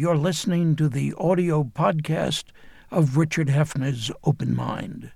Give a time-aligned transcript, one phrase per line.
[0.00, 2.44] You're listening to the audio podcast
[2.88, 5.10] of Richard Heffner's Open Mind.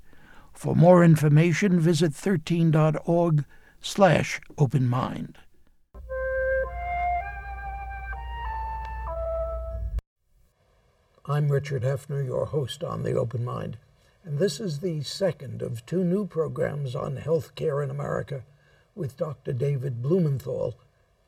[0.53, 3.45] For more information, visit 13.org
[3.81, 5.39] slash open mind.
[11.27, 13.77] I'm Richard Hefner, your host on The Open Mind,
[14.25, 18.43] and this is the second of two new programs on healthcare in America
[18.96, 19.53] with Dr.
[19.53, 20.75] David Blumenthal,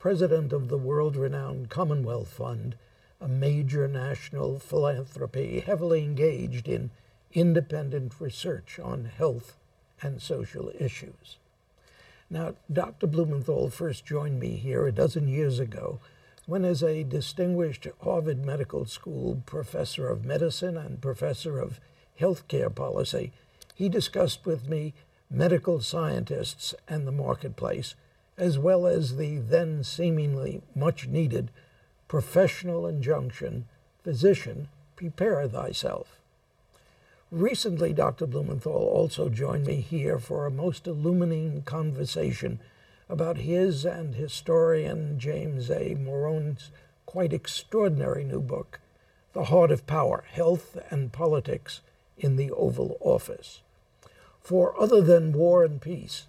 [0.01, 2.75] president of the world renowned Commonwealth Fund
[3.25, 6.91] a major national philanthropy heavily engaged in
[7.33, 9.57] independent research on health
[10.03, 11.39] and social issues.
[12.29, 13.07] Now, Dr.
[13.07, 16.01] Blumenthal first joined me here a dozen years ago
[16.45, 21.81] when, as a distinguished Harvard Medical School professor of medicine and professor of
[22.21, 23.33] healthcare policy,
[23.75, 24.93] he discussed with me
[25.31, 27.95] medical scientists and the marketplace,
[28.37, 31.51] as well as the then seemingly much needed
[32.09, 33.67] professional injunction,
[34.03, 36.19] physician, prepare thyself.
[37.31, 38.27] Recently, Dr.
[38.27, 42.61] Blumenthal also joined me here for a most illuminating conversation
[43.09, 45.95] about his and historian James A.
[45.95, 46.71] Morone's
[47.07, 48.81] quite extraordinary new book,
[49.33, 51.81] The Heart of Power Health and Politics
[52.17, 53.61] in the Oval Office.
[54.41, 56.27] For other than war and peace,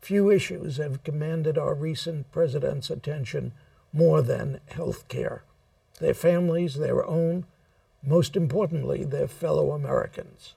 [0.00, 3.52] few issues have commanded our recent president's attention
[3.92, 5.42] more than health care.
[6.00, 7.46] Their families, their own,
[8.02, 10.54] most importantly, their fellow Americans.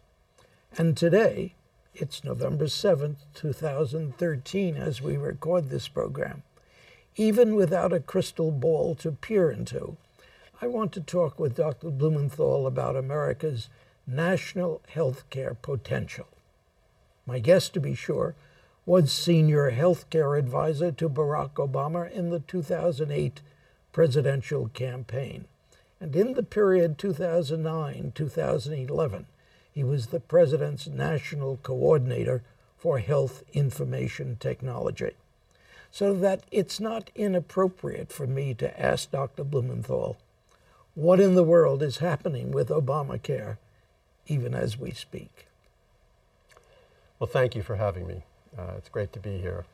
[0.78, 1.56] And today,
[1.94, 6.44] it's November 7th, 2013, as we record this program.
[7.16, 9.98] Even without a crystal ball to peer into,
[10.62, 11.90] I want to talk with Dr.
[11.90, 13.68] Blumenthal about America's
[14.08, 16.28] national health care potential.
[17.26, 18.36] My guest, to be sure,
[18.86, 23.42] was senior health care advisor to Barack Obama in the 2008
[23.92, 25.46] presidential campaign.
[26.00, 29.26] And in the period 2009 2011,
[29.72, 32.44] he was the president's national coordinator
[32.78, 35.12] for health information technology.
[35.92, 39.44] So that it's not inappropriate for me to ask Dr.
[39.44, 40.18] Blumenthal,
[40.96, 43.58] what in the world is happening with Obamacare,
[44.28, 45.48] even as we speak?
[47.20, 48.24] Well, thank you for having me.
[48.58, 49.66] Uh, it's great to be here.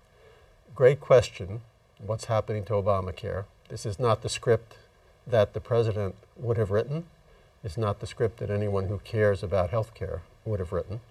[0.76, 1.62] Great question.
[2.00, 3.46] What's happening to Obamacare?
[3.70, 4.76] This is not the script
[5.26, 7.06] that the president would have written.
[7.64, 11.02] It's not the script that anyone who cares about health care would have written.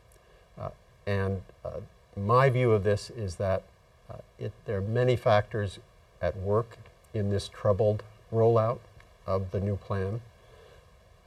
[0.58, 0.70] Uh,
[1.06, 1.80] and uh,
[2.16, 3.64] my view of this is that
[4.08, 5.80] uh, it, there are many factors
[6.22, 6.78] at work
[7.12, 8.78] in this troubled rollout
[9.26, 10.20] of the new plan.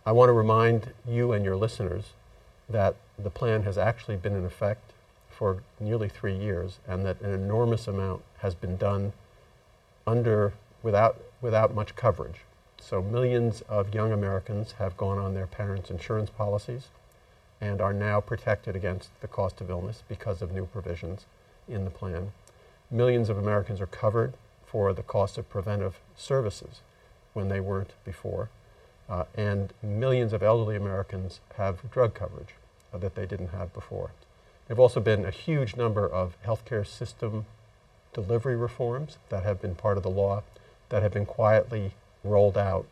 [0.06, 2.14] I want to remind you and your listeners
[2.70, 4.89] that the plan has actually been in effect
[5.40, 9.14] for nearly three years, and that an enormous amount has been done
[10.06, 10.52] under
[10.84, 12.42] without without much coverage.
[12.82, 16.90] So millions of young Americans have gone on their parents' insurance policies
[17.62, 21.26] and are now protected against the cost of illness because of new provisions
[21.70, 22.34] in the plan.
[22.92, 24.34] Millions of Americans are covered
[24.66, 26.82] for the cost of preventive services
[27.32, 28.50] when they weren't before.
[29.08, 32.56] Uh, and millions of elderly Americans have drug coverage
[32.94, 34.12] uh, that they didn't have before.
[34.69, 37.47] There have also been a huge number of healthcare system
[38.13, 40.44] delivery reforms that have been part of the law
[40.90, 41.94] that have been quietly
[42.24, 42.85] rolled out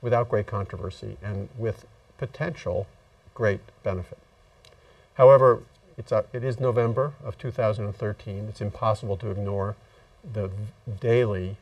[0.00, 1.84] without great controversy and with
[2.16, 2.86] potential
[3.34, 4.18] great benefit.
[5.14, 5.64] However,
[5.98, 8.46] it's a, it is November of 2013.
[8.48, 9.74] It's impossible to ignore
[10.22, 10.48] the
[11.00, 11.56] daily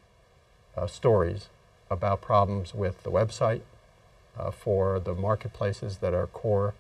[0.77, 1.49] uh, stories
[1.91, 3.63] about problems with the website
[4.39, 6.75] uh, for the marketplaces that are core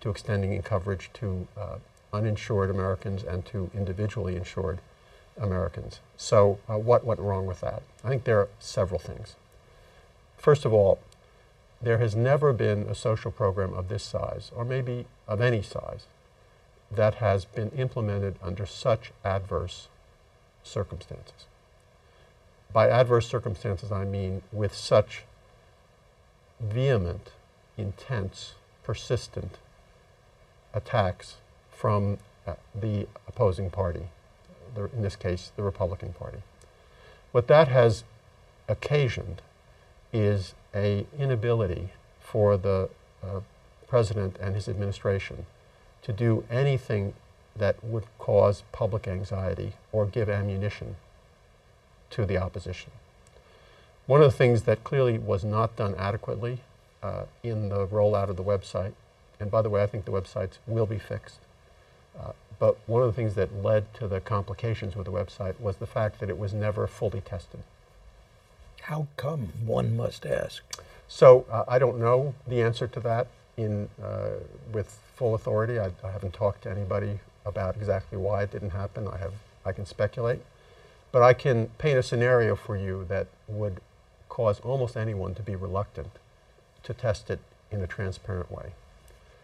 [0.00, 1.76] to extending coverage to uh,
[2.12, 4.80] uninsured Americans and to individually insured
[5.40, 6.00] Americans.
[6.16, 7.82] So, uh, what went wrong with that?
[8.04, 9.36] I think there are several things.
[10.36, 10.98] First of all,
[11.82, 16.06] there has never been a social program of this size, or maybe of any size,
[16.90, 19.88] that has been implemented under such adverse
[20.62, 21.46] circumstances.
[22.72, 25.24] By adverse circumstances, I mean with such
[26.60, 27.30] vehement,
[27.78, 28.54] intense,
[28.84, 29.58] persistent
[30.74, 31.36] attacks
[31.80, 34.02] from uh, the opposing party,
[34.74, 36.42] the, in this case, the Republican Party.
[37.32, 38.04] What that has
[38.68, 39.40] occasioned
[40.12, 41.88] is a inability
[42.20, 42.90] for the
[43.22, 43.40] uh,
[43.88, 45.46] president and his administration
[46.02, 47.14] to do anything
[47.56, 50.96] that would cause public anxiety or give ammunition
[52.10, 52.90] to the opposition.
[54.06, 56.60] One of the things that clearly was not done adequately
[57.02, 58.92] uh, in the rollout of the website,
[59.38, 61.38] and by the way, I think the websites will be fixed,
[62.18, 65.76] uh, but one of the things that led to the complications with the website was
[65.76, 67.60] the fact that it was never fully tested.
[68.82, 70.62] How come, one must ask?
[71.08, 73.26] So uh, I don't know the answer to that
[73.56, 74.30] in, uh,
[74.72, 75.78] with full authority.
[75.78, 79.08] I, I haven't talked to anybody about exactly why it didn't happen.
[79.08, 79.34] I, have,
[79.64, 80.40] I can speculate.
[81.12, 83.80] But I can paint a scenario for you that would
[84.28, 86.12] cause almost anyone to be reluctant
[86.84, 87.40] to test it
[87.70, 88.72] in a transparent way.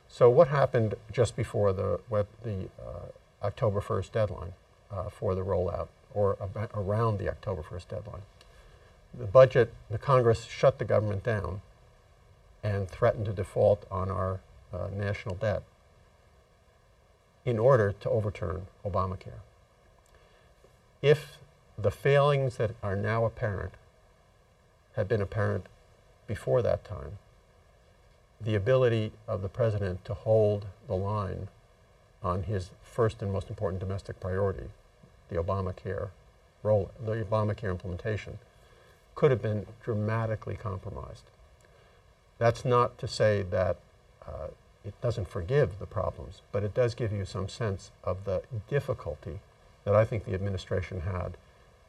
[0.09, 3.11] So what happened just before the, web, the uh,
[3.43, 4.53] October 1st deadline
[4.91, 6.39] uh, for the rollout, or
[6.75, 8.23] around the October 1st deadline?
[9.13, 11.61] The budget, the Congress shut the government down
[12.63, 14.41] and threatened to default on our
[14.73, 15.63] uh, national debt
[17.45, 19.41] in order to overturn Obamacare.
[21.01, 21.39] If
[21.79, 23.75] the failings that are now apparent
[24.95, 25.67] had been apparent
[26.27, 27.19] before that time,
[28.47, 31.49] the ability of the president to hold the line
[32.23, 34.69] on his first and most important domestic priority,
[35.29, 36.11] the Obamacare
[36.63, 38.39] roll, the Obamacare implementation,
[39.17, 41.25] could have been dramatically compromised.
[42.39, 43.79] That's not to say that
[44.25, 44.49] uh,
[44.85, 49.41] it doesn't forgive the problems, but it does give you some sense of the difficulty
[49.83, 51.37] that I think the administration had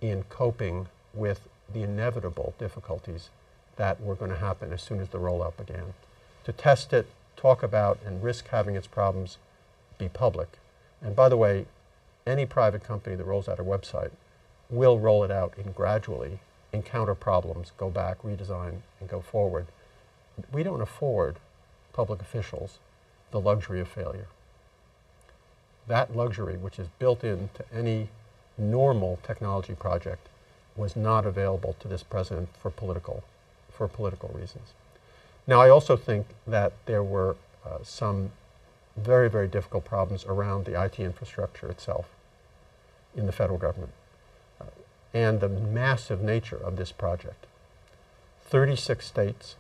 [0.02, 3.30] in coping with the inevitable difficulties
[3.76, 5.94] that were going to happen as soon as the rollout began.
[6.48, 9.38] To test it, talk about, and risk having its problems
[9.98, 10.48] be public.
[11.02, 11.66] And by the way,
[12.26, 14.12] any private company that rolls out a website
[14.70, 16.40] will roll it out in gradually,
[16.72, 19.68] encounter problems, go back, redesign, and go forward.
[20.54, 21.36] We don't afford
[21.92, 22.80] public officials
[23.32, 24.28] the luxury of failure.
[25.86, 28.08] That luxury, which is built into any
[28.58, 30.30] normal technology project,
[30.78, 33.26] was not available to this president for political,
[33.70, 34.72] for political reasons.
[35.48, 38.32] Now, I also think that there were uh, some
[38.98, 42.10] very, very difficult problems around the IT infrastructure itself
[43.16, 43.94] in the federal government
[44.60, 44.66] uh,
[45.14, 47.46] and the massive nature of this project.
[48.44, 49.56] 36 states,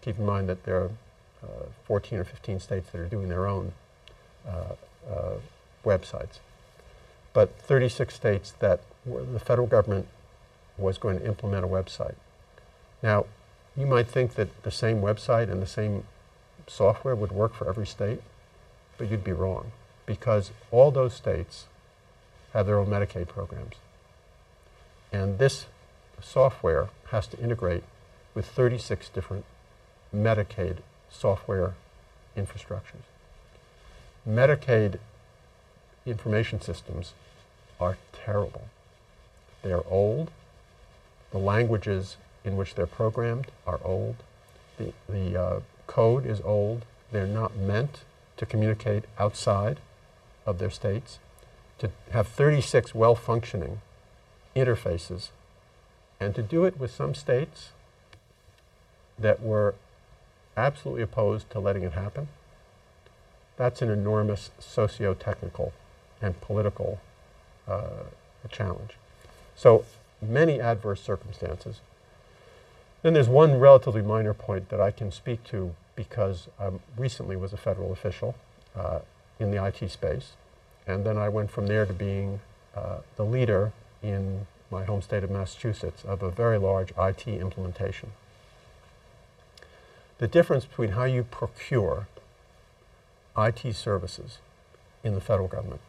[0.00, 0.90] keep in mind that there are
[1.42, 3.72] uh, 14 or 15 states that are doing their own
[4.48, 4.74] uh,
[5.08, 5.34] uh,
[5.84, 6.38] websites,
[7.32, 10.08] but 36 states that the federal government
[10.78, 12.14] was going to implement a website.
[13.02, 13.26] Now,
[13.76, 16.04] you might think that the same website and the same
[16.66, 18.20] software would work for every state,
[18.98, 19.72] but you'd be wrong
[20.06, 21.66] because all those states
[22.52, 23.76] have their own Medicaid programs.
[25.12, 25.66] And this
[26.22, 27.84] software has to integrate
[28.34, 29.44] with 36 different
[30.14, 30.78] Medicaid
[31.10, 31.74] software
[32.36, 33.06] infrastructures.
[34.28, 34.98] Medicaid
[36.04, 37.12] information systems
[37.80, 38.64] are terrible.
[39.62, 40.30] They are old.
[41.30, 44.16] The languages in which they're programmed are old.
[44.78, 46.84] The, the uh, code is old.
[47.12, 48.00] They're not meant
[48.36, 49.80] to communicate outside
[50.46, 51.18] of their states.
[51.80, 53.80] To have 36 well functioning
[54.54, 55.28] interfaces
[56.18, 57.70] and to do it with some states
[59.18, 59.74] that were
[60.56, 62.28] absolutely opposed to letting it happen,
[63.56, 65.72] that's an enormous socio technical
[66.22, 67.00] and political
[67.68, 68.04] uh,
[68.50, 68.92] challenge.
[69.54, 69.84] So
[70.22, 71.80] many adverse circumstances.
[73.02, 77.52] Then there's one relatively minor point that I can speak to because I recently was
[77.52, 78.34] a federal official
[78.74, 79.00] uh,
[79.38, 80.32] in the IT space.
[80.86, 82.40] And then I went from there to being
[82.74, 83.72] uh, the leader
[84.02, 88.12] in my home state of Massachusetts of a very large IT implementation.
[90.18, 92.08] The difference between how you procure
[93.36, 94.38] IT services
[95.04, 95.80] in the federal government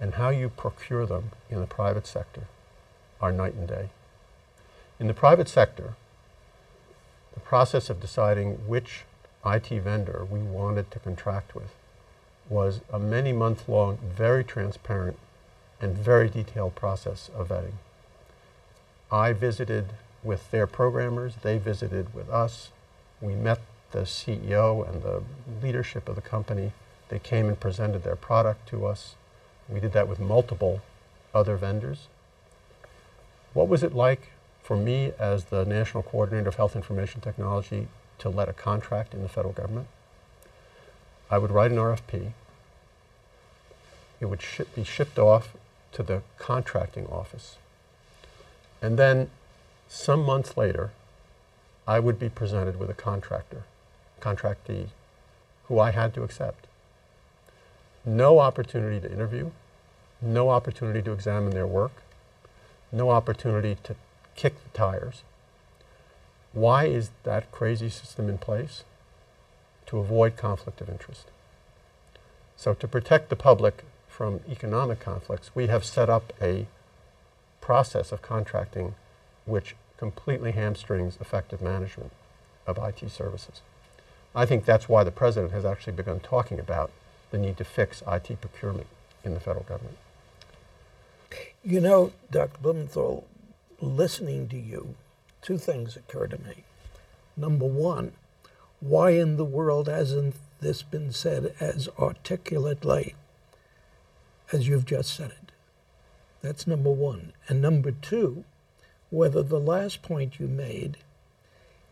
[0.00, 2.44] and how you procure them in the private sector
[3.20, 3.90] are night and day.
[4.98, 5.94] In the private sector,
[7.34, 9.04] the process of deciding which
[9.44, 11.74] IT vendor we wanted to contract with
[12.48, 15.18] was a many month long, very transparent,
[15.80, 17.74] and very detailed process of vetting.
[19.10, 19.90] I visited
[20.22, 22.70] with their programmers, they visited with us.
[23.20, 23.60] We met
[23.90, 25.22] the CEO and the
[25.62, 26.72] leadership of the company.
[27.08, 29.14] They came and presented their product to us.
[29.68, 30.80] We did that with multiple
[31.34, 32.08] other vendors.
[33.52, 34.30] What was it like
[34.64, 37.86] for me as the National Coordinator of Health Information Technology
[38.18, 39.86] to let a contract in the federal government?
[41.30, 42.32] I would write an RFP.
[44.20, 44.42] It would
[44.74, 45.54] be shipped off
[45.92, 47.56] to the contracting office.
[48.80, 49.30] And then
[49.86, 50.90] some months later,
[51.86, 53.64] I would be presented with a contractor,
[54.20, 54.88] contractee,
[55.68, 56.66] who I had to accept
[58.06, 59.50] no opportunity to interview,
[60.20, 61.92] no opportunity to examine their work,
[62.92, 63.96] no opportunity to
[64.36, 65.22] kick the tires.
[66.52, 68.84] Why is that crazy system in place?
[69.86, 71.26] To avoid conflict of interest.
[72.56, 76.66] So, to protect the public from economic conflicts, we have set up a
[77.60, 78.94] process of contracting
[79.44, 82.12] which completely hamstrings effective management.
[82.66, 83.60] of IT services.
[84.34, 86.90] I think that's why the president has actually begun talking about
[87.30, 88.86] the need to fix IT procurement
[89.24, 89.98] in the federal government.
[91.64, 92.58] You know, Dr.
[92.60, 93.26] Blumenthal,
[93.84, 94.94] listening to you,
[95.42, 96.64] two things occur to me.
[97.36, 98.12] Number one,
[98.80, 103.14] why in the world hasn't this been said as articulately
[104.52, 105.52] as you've just said it?
[106.42, 107.32] That's number one.
[107.48, 108.44] And number two,
[109.10, 110.98] whether the last point you made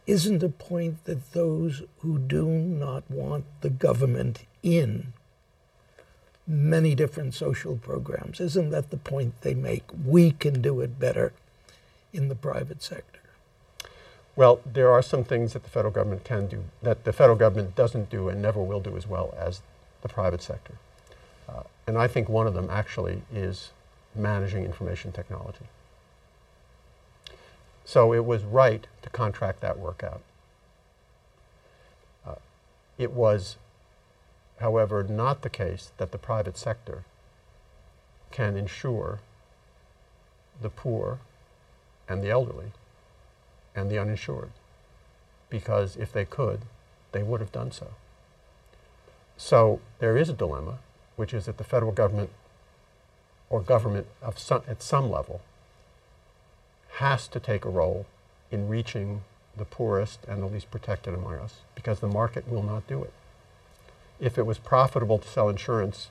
[0.07, 5.13] isn't a point that those who do not want the government in
[6.47, 9.85] many different social programs, isn't that the point they make?
[10.05, 11.33] We can do it better
[12.13, 13.21] in the private sector.
[14.35, 17.75] Well, there are some things that the federal government can do that the federal government
[17.75, 19.61] doesn't do and never will do as well as
[20.01, 20.75] the private sector.
[21.49, 23.71] Uh, and I think one of them actually is
[24.15, 25.67] managing information technology.
[27.85, 30.23] So it was right to contract that work out.
[32.27, 32.37] Uh,
[32.97, 33.57] it was,
[34.61, 37.05] however, not the case that the private sector
[38.31, 39.21] can ensure
[40.61, 41.19] the poor
[42.09, 42.73] and the elderly
[43.75, 44.51] and the uninsured.
[45.51, 46.61] Because if they could,
[47.13, 47.89] they would have done so.
[49.37, 50.79] So there is a dilemma,
[51.17, 52.31] which is that the federal government
[53.51, 54.07] or government
[54.37, 55.43] some, at some level
[56.97, 58.07] has to take a role
[58.51, 59.23] in reaching
[59.57, 63.13] the poorest and the least protected among us because the market will not do it.
[64.21, 66.09] If it was profitable to sell insurance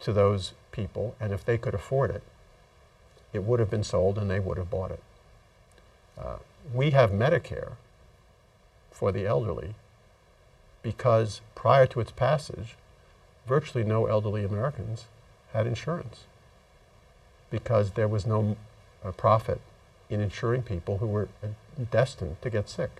[0.00, 2.22] to those people and if they could afford it,
[3.32, 5.02] it would have been sold and they would have bought it.
[6.18, 6.36] Uh,
[6.72, 7.72] we have Medicare
[8.90, 9.74] for the elderly
[10.82, 12.76] because prior to its passage,
[13.46, 15.04] virtually no elderly Americans
[15.52, 16.24] had insurance
[17.50, 18.56] because there was no
[19.04, 19.60] uh, profit
[20.10, 21.48] in insuring people who were uh,
[21.90, 22.90] destined to get sick.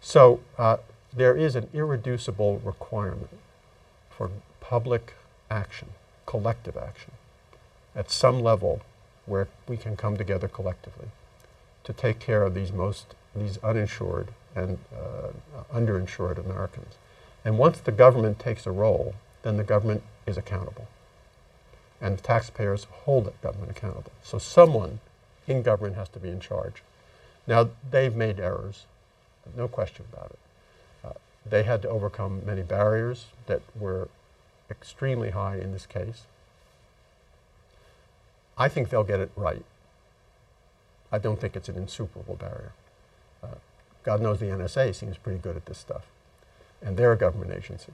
[0.00, 0.78] So uh,
[1.12, 3.38] there is an irreducible requirement
[4.10, 5.14] for public
[5.50, 5.88] action,
[6.26, 7.12] collective action,
[7.96, 8.82] at some level
[9.24, 11.08] where we can come together collectively
[11.82, 15.28] to take care of these most these uninsured and uh,
[15.74, 16.94] underinsured Americans.
[17.44, 20.88] And once the government takes a role, then the government is accountable.
[22.00, 24.12] And the taxpayers hold the government accountable.
[24.22, 25.00] So someone
[25.46, 26.82] in government has to be in charge.
[27.46, 28.86] Now, they've made errors,
[29.56, 30.38] no question about it.
[31.04, 31.12] Uh,
[31.44, 34.08] they had to overcome many barriers that were
[34.70, 36.22] extremely high in this case.
[38.58, 39.64] I think they'll get it right.
[41.12, 42.72] I don't think it's an insuperable barrier.
[43.42, 43.58] Uh,
[44.02, 46.06] God knows the NSA seems pretty good at this stuff,
[46.82, 47.92] and they're a government agency.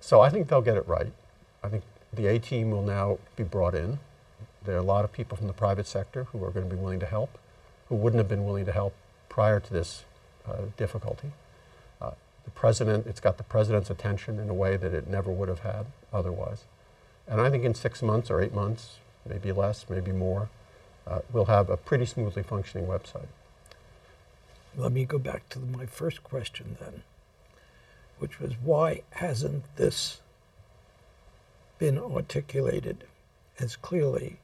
[0.00, 1.12] So I think they'll get it right.
[1.62, 3.98] I think the A team will now be brought in.
[4.64, 6.80] There are a lot of people from the private sector who are going to be
[6.80, 7.38] willing to help,
[7.88, 8.94] who wouldn't have been willing to help
[9.28, 10.04] prior to this
[10.46, 11.32] uh, difficulty.
[12.00, 12.12] Uh,
[12.44, 15.60] the president, it's got the president's attention in a way that it never would have
[15.60, 16.64] had otherwise.
[17.26, 18.98] And I think in six months or eight months,
[19.28, 20.48] maybe less, maybe more,
[21.06, 23.28] uh, we'll have a pretty smoothly functioning website.
[24.76, 27.02] Let me go back to my first question then,
[28.18, 30.20] which was why hasn't this
[31.78, 33.04] been articulated
[33.58, 34.38] as clearly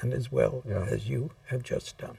[0.00, 0.86] and as well yeah.
[0.88, 2.18] as you have just done?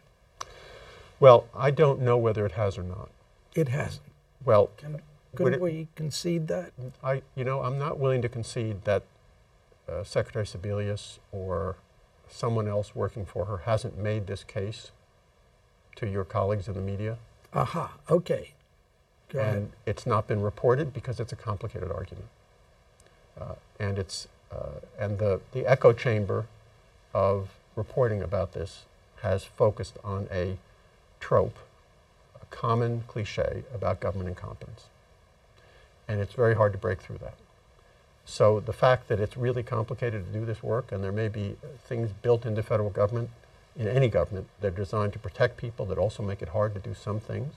[1.20, 3.10] Well, I don't know whether it has or not.
[3.56, 4.06] It hasn't.
[4.44, 5.02] Well, Can,
[5.34, 6.72] could we concede that?
[7.04, 9.04] I, you know, I'm not willing to concede that
[9.88, 11.78] uh, Secretary Sebelius or
[12.30, 14.92] someone else working for her hasn't made this case
[15.96, 17.18] to your colleagues in the media.
[17.54, 18.52] Aha, okay.
[19.30, 19.72] Go and ahead.
[19.86, 22.28] it's not been reported because it's a complicated argument.
[23.40, 26.46] Uh, and it's, uh, and the, the echo chamber
[27.14, 28.84] of reporting about this
[29.22, 30.58] has focused on a
[31.20, 31.58] trope,
[32.42, 34.86] a common cliche about government incompetence.
[36.08, 37.36] And it's very hard to break through that.
[38.26, 41.56] So the fact that it's really complicated to do this work and there may be
[41.88, 43.30] things built into federal government,
[43.76, 46.80] in any government, that are designed to protect people that also make it hard to
[46.80, 47.54] do some things,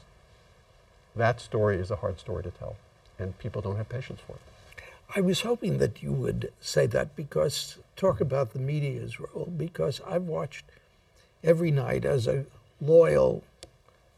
[1.16, 2.76] that story is a hard story to tell.
[3.18, 4.82] And people don't have patience for it.
[5.16, 10.02] I was hoping that you would say that because talk about the media's role, because
[10.06, 10.66] I've watched
[11.42, 12.44] every night as a
[12.80, 13.42] loyal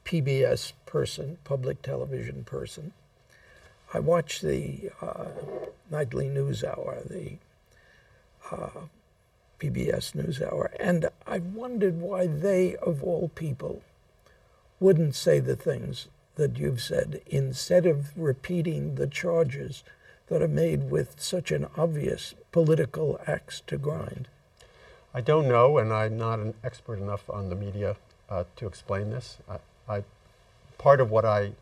[0.04, 2.92] PBS person, public television person,
[3.92, 5.26] I watch the uh,
[5.90, 7.38] nightly news hour, the
[8.50, 8.86] uh,
[9.58, 13.82] PBS news hour, and I wondered why they, of all people,
[14.78, 16.06] wouldn't say the things
[16.36, 19.82] that you've said instead of repeating the charges
[20.28, 24.28] that are made with such an obvious political axe to grind.
[25.12, 27.96] I don't know, and I'm not an expert enough on the media
[28.30, 29.38] uh, to explain this.
[29.48, 29.58] I,
[29.96, 30.04] I
[30.78, 31.52] part of what I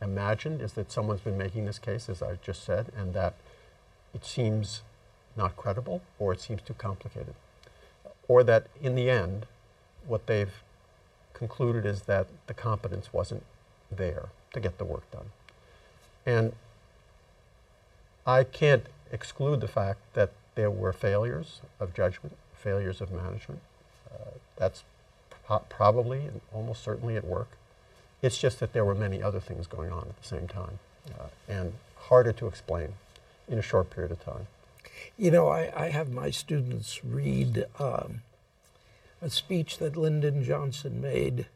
[0.00, 3.34] imagined is that someone's been making this case, as I just said, and that
[4.14, 4.82] it seems
[5.36, 7.34] not credible or it seems too complicated.
[8.28, 9.46] Or that in the end,
[10.06, 10.62] what they've
[11.32, 13.42] concluded is that the competence wasn't
[13.90, 15.30] there to get the work done.
[16.24, 16.52] And
[18.26, 23.60] I can't exclude the fact that there were failures of judgment, failures of management.
[24.10, 24.84] Uh, that's
[25.46, 27.48] pro- probably and almost certainly at work.
[28.24, 30.78] It's just that there were many other things going on at the same time
[31.20, 31.74] uh, and
[32.08, 32.94] harder to explain
[33.48, 34.46] in a short period of time.
[35.18, 38.22] You know, I, I have my students read um,
[39.20, 41.48] a speech that Lyndon Johnson made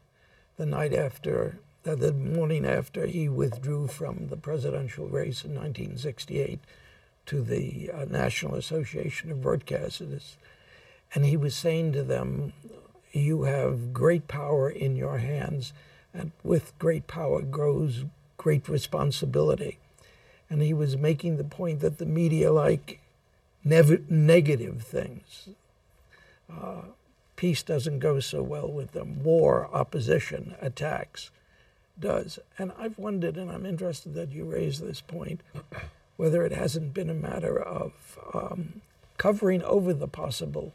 [0.57, 1.57] the night after,
[1.87, 6.59] uh, the morning after he withdrew from the presidential race in 1968
[7.25, 10.35] to the uh, National Association of Broadcasters.
[11.15, 12.53] And he was saying to them,
[13.11, 15.73] You have great power in your hands,
[16.13, 18.05] and with great power grows
[18.37, 19.77] great responsibility.
[20.49, 22.99] And he was making the point that the media like
[23.63, 25.49] nev- negative things.
[26.51, 26.81] Uh,
[27.35, 29.23] peace doesn't go so well with them.
[29.23, 31.29] War, opposition, attacks
[31.99, 32.39] does.
[32.57, 35.41] And I've wondered, and I'm interested that you raise this point,
[36.17, 38.81] whether it hasn't been a matter of um,
[39.17, 40.73] covering over the possible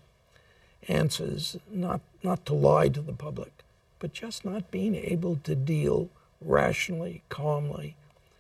[0.89, 3.53] answers, not, not to lie to the public,
[3.99, 6.09] but just not being able to deal
[6.41, 7.97] rationally, calmly,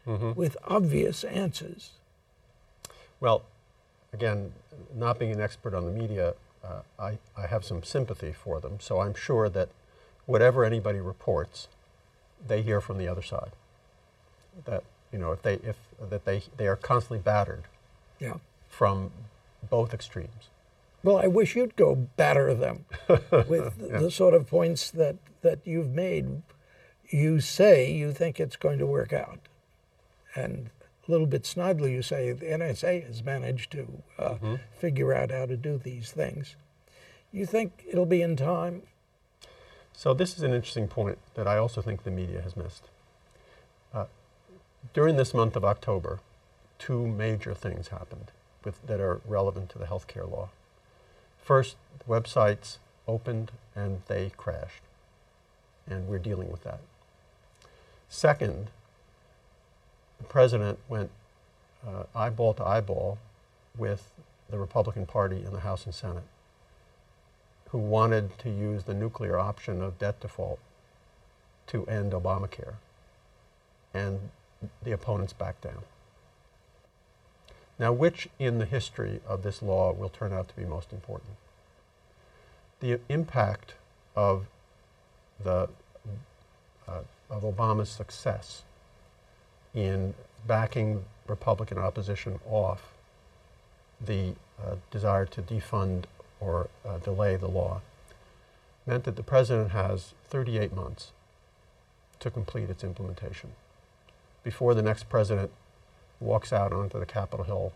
[0.06, 0.32] mm-hmm.
[0.34, 1.92] with obvious answers.
[3.20, 3.42] Well,
[4.12, 4.52] again,
[4.94, 8.78] not being an expert on the media, uh, I, I have some sympathy for them.
[8.80, 9.68] So I'm sure that
[10.26, 11.68] whatever anybody reports,
[12.46, 13.52] they hear from the other side.
[14.64, 15.76] That you know, if they if
[16.11, 17.64] that they they are constantly battered.
[18.18, 18.34] Yeah.
[18.68, 19.11] From
[19.68, 20.49] both extremes.
[21.04, 23.99] Well, I wish you'd go batter them with yeah.
[23.99, 26.42] the sort of points that that you've made.
[27.11, 29.38] You say you think it's going to work out,
[30.34, 30.70] and
[31.06, 34.55] a little bit snidely, you say the NSA has managed to uh, mm-hmm.
[34.72, 36.57] figure out how to do these things.
[37.31, 38.83] You think it'll be in time?
[39.92, 42.88] So, this is an interesting point that I also think the media has missed.
[43.92, 44.07] Uh,
[44.92, 46.20] during this month of October,
[46.79, 48.33] two major things happened
[48.64, 50.48] with, that are relevant to the healthcare law.
[51.44, 51.76] First,
[52.09, 54.83] websites opened and they crashed,
[55.87, 56.80] and we're dealing with that.
[58.09, 58.70] Second,
[60.16, 61.11] the president went
[61.87, 63.18] uh, eyeball to eyeball
[63.76, 64.11] with
[64.48, 66.24] the Republican Party in the House and Senate,
[67.68, 70.61] who wanted to use the nuclear option of debt default
[71.66, 72.76] to end Obamacare.
[73.92, 74.30] And
[74.83, 75.83] the opponents backed down.
[77.78, 81.32] Now, which in the history of this law will turn out to be most important?
[82.80, 83.74] The impact
[84.14, 84.46] of,
[85.42, 85.68] the,
[86.87, 88.62] uh, of Obama's success
[89.74, 90.14] in
[90.46, 92.92] backing Republican opposition off
[94.00, 96.04] the uh, desire to defund
[96.40, 97.80] or uh, delay the law
[98.87, 101.12] meant that the president has 38 months
[102.20, 103.50] to complete its implementation
[104.42, 105.50] before the next president
[106.20, 107.72] walks out onto the Capitol Hill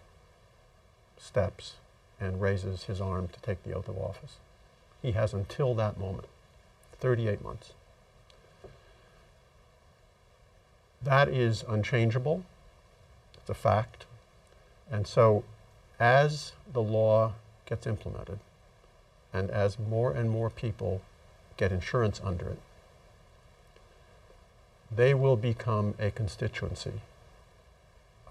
[1.19, 1.75] steps
[2.21, 4.37] and raises his arm to take the oath of office.
[5.03, 6.27] He has until that moment,
[7.01, 7.73] 38 months.
[11.03, 12.45] That is unchangeable.
[13.35, 14.07] It's a fact.
[14.91, 15.45] And so,
[16.01, 17.35] as the law
[17.67, 18.41] gets implemented,
[19.33, 21.03] and as more and more people
[21.57, 22.59] get insurance under it,
[24.91, 27.03] they will become a constituency,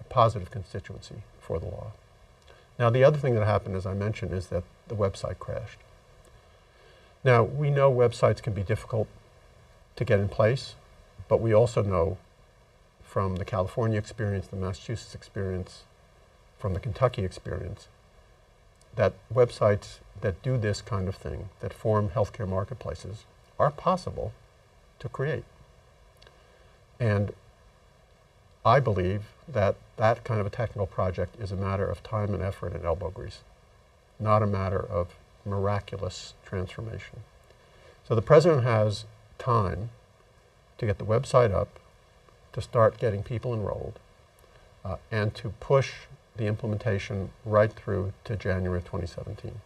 [0.00, 1.92] a positive constituency for the law.
[2.78, 5.78] Now, the other thing that happened, as I mentioned, is that the website crashed.
[7.24, 9.08] Now, we know websites can be difficult
[9.96, 10.74] to get in place,
[11.28, 12.18] but we also know
[13.02, 15.82] from the California experience, the Massachusetts experience,
[16.58, 17.88] from the Kentucky experience,
[18.94, 23.24] that websites that do this kind of thing, that form healthcare marketplaces,
[23.58, 24.32] are possible
[24.98, 25.44] to create.
[27.00, 27.32] And
[28.68, 32.42] I believe that that kind of a technical project is a matter of time and
[32.42, 33.38] effort and elbow grease,
[34.20, 35.14] not a matter of
[35.46, 37.20] miraculous transformation.
[38.06, 39.06] So the president has
[39.38, 39.88] time
[40.76, 41.80] to get the website up,
[42.52, 43.98] to start getting people enrolled
[44.84, 45.92] uh, and to push
[46.36, 49.62] the implementation right through to January 2017.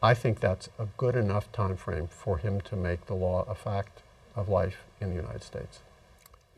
[0.00, 3.56] I think that's a good enough time frame for him to make the law a
[3.56, 4.02] fact
[4.36, 5.80] of life in the United States.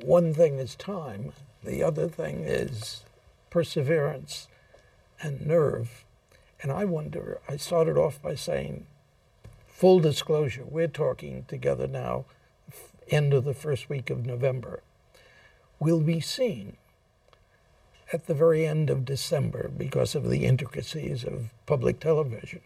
[0.02, 1.32] One thing is time,
[1.62, 3.02] the other thing is
[3.50, 4.48] perseverance
[5.22, 6.04] and nerve.
[6.62, 8.86] And I wonder, I started off by saying,
[9.66, 12.24] full disclosure, we're talking together now
[13.10, 14.82] end of the first week of November,
[15.80, 16.76] We'll be seen
[18.12, 22.62] at the very end of December because of the intricacies of public television.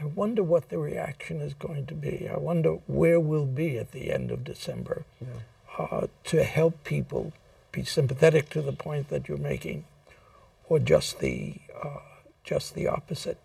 [0.00, 2.26] I wonder what the reaction is going to be.
[2.26, 5.40] I wonder where we'll be at the end of December yeah.
[5.78, 7.32] Uh, to help people
[7.72, 9.84] be sympathetic to the point that you're making,
[10.68, 12.00] or just the uh,
[12.44, 13.38] just the opposite.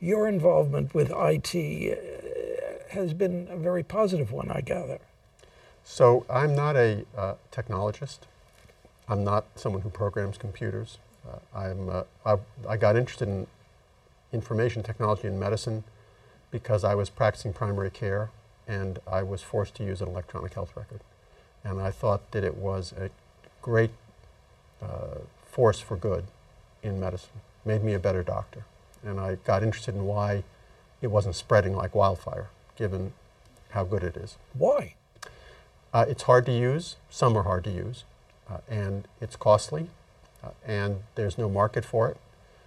[0.00, 5.00] Your involvement with IT uh, has been a very positive one, I gather.
[5.82, 8.18] So I'm not a uh, technologist.
[9.08, 10.98] I'm not someone who programs computers.
[11.26, 11.90] Uh, I'm,
[12.24, 12.36] I,
[12.68, 13.46] I, got interested in
[14.32, 15.84] information technology and medicine
[16.50, 18.30] because I was practicing primary care
[18.66, 21.00] and I was forced to use an electronic health record.
[21.68, 23.10] And I thought that it was a
[23.60, 23.90] great
[24.82, 26.24] uh, force for good
[26.82, 28.64] in medicine, made me a better doctor.
[29.04, 30.44] And I got interested in why
[31.02, 33.12] it wasn't spreading like wildfire, given
[33.70, 34.36] how good it is.
[34.54, 34.94] Why?
[35.92, 36.96] Uh, it's hard to use.
[37.10, 38.04] Some are hard to use
[38.50, 39.88] uh, and it's costly,
[40.42, 42.16] uh, and there's no market for it.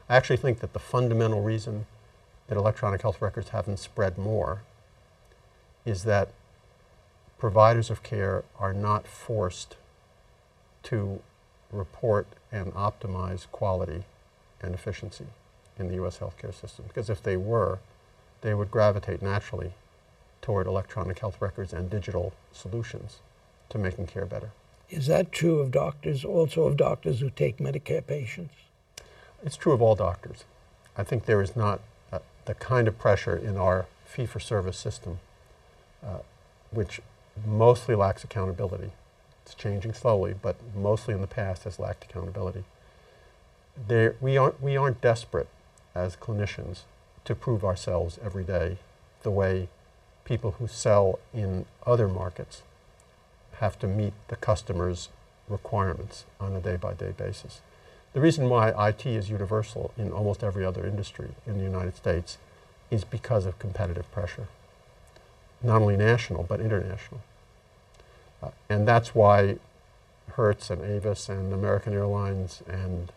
[0.09, 1.85] I actually think that the fundamental reason
[2.47, 4.61] that electronic health records haven't spread more
[5.85, 6.29] is that
[7.41, 9.75] providers of care are not forced
[10.83, 11.19] to
[11.71, 14.03] report and optimize quality
[14.61, 15.25] and efficiency
[15.79, 16.19] in the U.S.
[16.19, 16.85] healthcare system.
[16.87, 17.79] Because if they were,
[18.41, 19.73] they would gravitate naturally
[20.43, 23.21] toward electronic health records and digital solutions
[23.69, 24.51] to making care better.
[24.91, 28.53] Is that true of doctors, also of doctors who take Medicare patients?
[29.43, 30.43] It's true of all doctors.
[30.95, 31.79] I think there is not
[32.11, 35.17] uh, the kind of pressure in our fee for service system,
[36.05, 36.19] uh,
[36.69, 37.01] which
[37.45, 38.91] mostly lacks accountability.
[39.43, 42.63] It's changing slowly, but mostly in the past has lacked accountability.
[43.87, 45.47] There, we, aren't, we aren't desperate
[45.95, 46.81] as clinicians
[47.25, 48.77] to prove ourselves every day
[49.23, 49.69] the way
[50.25, 52.61] people who sell in other markets
[53.59, 55.09] have to meet the customer's
[55.47, 57.61] requirements on a day-by-day basis.
[58.13, 62.37] The reason why IT is universal in almost every other industry in the United States
[62.89, 64.47] is because of competitive pressure,
[65.63, 67.21] not only national but international.
[68.41, 69.57] Uh, and that's why
[70.29, 73.11] Hertz and Avis and American Airlines and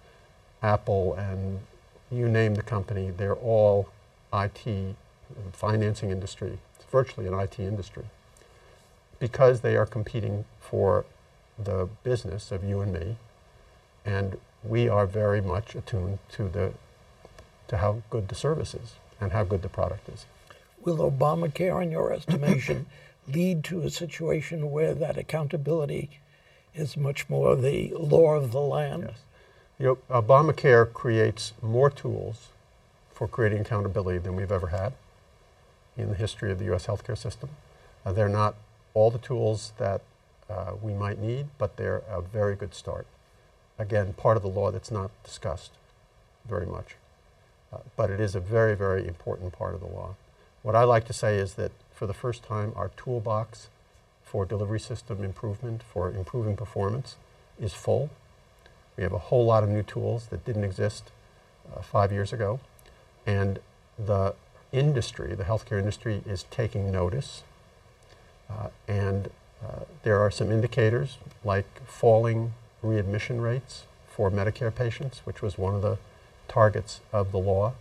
[0.63, 1.61] Apple and
[2.11, 3.89] you name the company, they're all
[4.33, 4.95] IT,
[5.53, 6.59] financing industry.
[6.77, 8.05] It's virtually an IT industry
[9.19, 11.05] because they are competing for
[11.59, 13.17] the business of you and me,
[14.05, 16.73] and we are very much attuned to the
[17.69, 20.27] to how good the service is and how good the product is.
[20.85, 22.87] Will Obamacare, in your estimation,
[23.29, 26.21] lead to a situation where that accountability
[26.75, 29.05] is much more the law of the land?
[29.09, 29.19] Yes.
[29.79, 32.49] You know, Obamacare creates more tools
[33.13, 34.93] for creating accountability than we've ever had
[35.97, 36.87] in the history of the U.S.
[36.87, 37.51] healthcare system.
[38.05, 38.55] Uh, they're not
[38.93, 40.03] all the tools that
[40.51, 43.07] uh, we might need, but they're a very good start.
[43.79, 45.73] Again, part of the law that's not discussed
[46.47, 46.97] very much.
[47.73, 50.15] Uh, but it is a very, very important part of the law.
[50.65, 53.69] What I like to say is that for the first time, our toolbox
[54.25, 57.17] for delivery system improvement, for improving performance,
[57.61, 58.09] is full.
[58.97, 61.13] We have a whole lot of new tools that didn't exist
[61.71, 62.61] uh, five years ago.
[63.27, 63.59] And
[63.99, 64.35] the
[64.73, 67.43] industry, the healthcare industry, is taking notice
[68.49, 69.29] uh, and
[69.63, 75.75] uh, there are some indicators like falling readmission rates for Medicare patients, which was one
[75.75, 75.99] of the
[76.49, 77.75] targets of the law.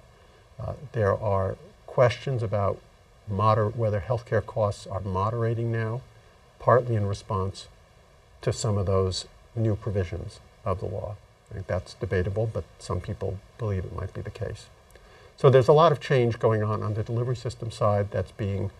[0.60, 1.58] Uh, there are
[1.93, 2.79] questions about
[3.27, 6.01] moder- whether healthcare costs are moderating now,
[6.58, 7.67] partly in response
[8.41, 11.15] to some of those new provisions of the law.
[11.51, 14.65] I think that's debatable, but some people believe it might be the case.
[15.38, 18.71] So there's a lot of change going on on the delivery system side that's being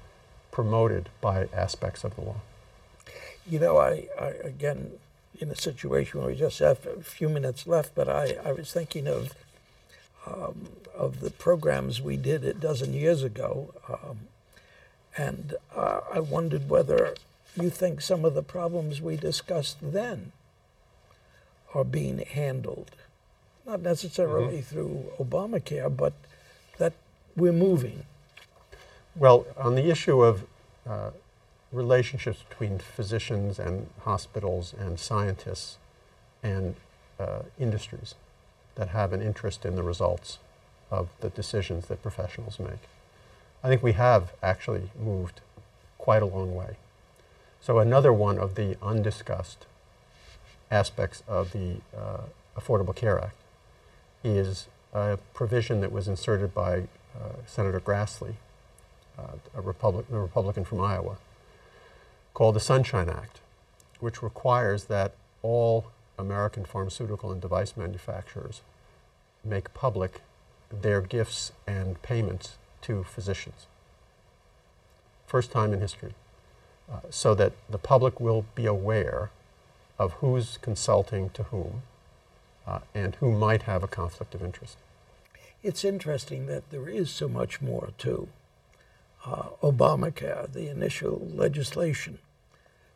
[0.50, 2.38] promoted by aspects of the law.
[3.48, 4.94] You know, I, I again,
[5.40, 8.74] in a situation where we just have a few minutes left, but I, I was
[8.74, 9.36] thinking of
[10.26, 14.20] um, of the programs we did a dozen years ago, um,
[15.18, 17.16] and uh, I wondered whether
[17.60, 20.32] you think some of the problems we discussed then
[21.74, 22.92] are being handled,
[23.66, 24.76] not necessarily mm-hmm.
[24.76, 26.14] through Obamacare, but
[26.78, 26.94] that
[27.36, 28.06] we're moving.
[29.16, 30.46] Well, on the issue of
[30.88, 31.12] uh,
[31.72, 35.78] relationships between physicians and hospitals and scientists
[36.42, 36.76] and
[37.20, 38.16] uh, industries
[38.76, 40.40] that have an interest in the results
[40.92, 42.88] of the decisions that professionals make.
[43.64, 45.42] I think we have actually moved
[45.98, 46.78] quite a long way.
[47.62, 49.66] So another one of the undiscussed
[50.70, 52.24] aspects of the uh,
[52.58, 53.38] Affordable Care Act
[54.24, 56.80] is a provision that was inserted by
[57.16, 58.36] uh, Senator Grassley
[59.18, 61.18] uh, a Republic, the Republican from Iowa,
[62.34, 63.40] called the Sunshine Act,
[64.00, 68.62] which requires that all American pharmaceutical and device manufacturers
[69.44, 70.22] make public
[70.70, 73.68] their gifts and payments to physicians.
[75.28, 76.14] First time in history.
[76.92, 79.32] Uh, so that the public will be aware
[79.98, 81.82] of who's consulting to whom
[82.68, 84.78] uh, and who might have a conflict of interest.
[85.64, 88.28] It's interesting that there is so much more to
[89.26, 92.20] uh, Obamacare, the initial legislation,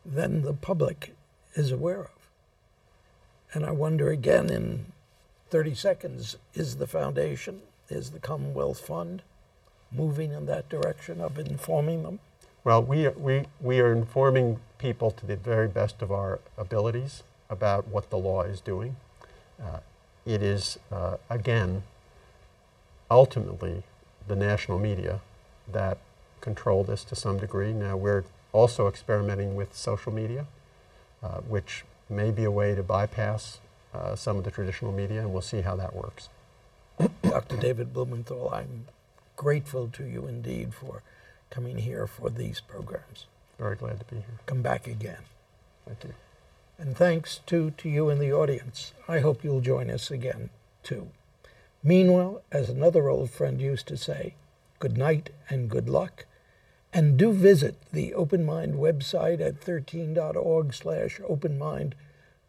[0.06, 1.16] than the public
[1.56, 2.17] is aware of.
[3.54, 4.86] And I wonder again in
[5.50, 9.22] 30 seconds is the foundation, is the Commonwealth Fund
[9.92, 12.20] moving in that direction of informing them?
[12.64, 17.88] Well, we, we, we are informing people to the very best of our abilities about
[17.88, 18.98] what the law is doing.
[19.62, 19.80] Uh,
[20.26, 21.84] it is, uh, again,
[23.10, 23.84] ultimately
[24.28, 25.22] the national media
[25.72, 25.98] that
[26.42, 27.72] control this to some degree.
[27.72, 30.46] Now, we're also experimenting with social media,
[31.24, 33.60] uh, which may be a way to bypass
[33.94, 36.30] uh, some of the traditional media, and we'll see how that works.
[37.24, 37.58] Dr.
[37.58, 38.86] David Blumenthal, I'm
[39.36, 41.04] grateful to you indeed for
[41.50, 43.28] coming here for these programs.
[43.58, 44.40] Very glad to be here.
[44.46, 45.24] Come back again.
[45.86, 46.14] Thank you.
[46.78, 48.94] And thanks to, to you in the audience.
[49.08, 50.52] I hope you'll join us again,
[50.84, 51.08] too.
[51.84, 54.36] Meanwhile, as another old friend used to say,
[54.80, 56.26] good night and good luck.
[56.98, 61.94] And do visit the Open Mind website at 13.org slash openmind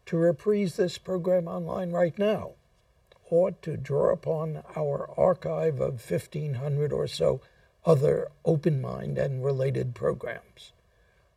[0.07, 2.53] to reprise this program online right now
[3.29, 7.41] or to draw upon our archive of 1,500 or so
[7.85, 10.71] other Open Mind and related programs.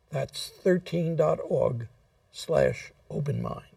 [0.09, 1.89] That's 13.org
[2.31, 3.72] slash openmind.